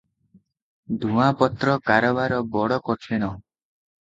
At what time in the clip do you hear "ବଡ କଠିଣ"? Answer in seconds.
2.57-3.31